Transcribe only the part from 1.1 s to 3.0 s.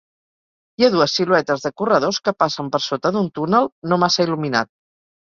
siluetes de corredors que passen per